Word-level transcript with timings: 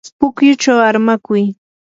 pukyuchaw 0.19 0.79
armakuy. 0.89 1.43